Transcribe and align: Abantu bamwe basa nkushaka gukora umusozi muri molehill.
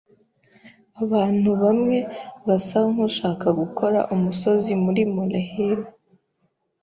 Abantu 1.03 1.49
bamwe 1.61 1.97
basa 2.45 2.79
nkushaka 2.91 3.47
gukora 3.59 3.99
umusozi 4.15 4.71
muri 4.83 5.01
molehill. 5.13 5.79